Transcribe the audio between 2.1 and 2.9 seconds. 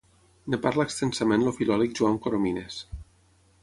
Coromines.